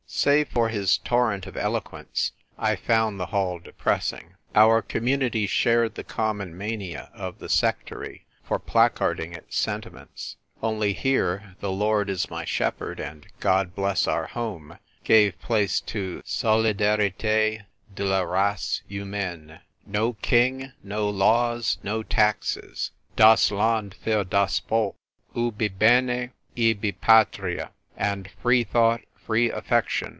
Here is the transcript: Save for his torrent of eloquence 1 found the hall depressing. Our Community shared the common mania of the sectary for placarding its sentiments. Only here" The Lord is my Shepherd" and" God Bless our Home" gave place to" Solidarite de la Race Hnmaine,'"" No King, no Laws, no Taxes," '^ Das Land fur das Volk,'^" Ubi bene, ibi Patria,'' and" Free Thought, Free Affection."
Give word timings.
Save 0.13 0.49
for 0.49 0.67
his 0.67 0.97
torrent 0.97 1.47
of 1.47 1.55
eloquence 1.55 2.33
1 2.57 2.75
found 2.85 3.17
the 3.17 3.27
hall 3.27 3.59
depressing. 3.59 4.35
Our 4.53 4.81
Community 4.81 5.47
shared 5.47 5.95
the 5.95 6.03
common 6.03 6.55
mania 6.57 7.09
of 7.13 7.39
the 7.39 7.47
sectary 7.47 8.25
for 8.43 8.59
placarding 8.59 9.33
its 9.33 9.55
sentiments. 9.55 10.35
Only 10.61 10.91
here" 10.91 11.41
The 11.61 11.71
Lord 11.71 12.09
is 12.09 12.29
my 12.29 12.43
Shepherd" 12.43 12.99
and" 12.99 13.25
God 13.39 13.73
Bless 13.73 14.05
our 14.05 14.27
Home" 14.27 14.77
gave 15.05 15.39
place 15.41 15.79
to" 15.79 16.21
Solidarite 16.25 17.63
de 17.95 18.03
la 18.03 18.23
Race 18.23 18.81
Hnmaine,'"" 18.91 19.61
No 19.97 20.13
King, 20.21 20.73
no 20.83 21.09
Laws, 21.09 21.77
no 21.83 22.03
Taxes," 22.03 22.91
'^ 23.13 23.15
Das 23.15 23.49
Land 23.49 23.95
fur 24.03 24.25
das 24.25 24.59
Volk,'^" 24.59 24.97
Ubi 25.35 25.69
bene, 25.69 26.31
ibi 26.57 26.91
Patria,'' 26.91 27.71
and" 27.95 28.29
Free 28.41 28.65
Thought, 28.65 29.01
Free 29.25 29.51
Affection." 29.51 30.09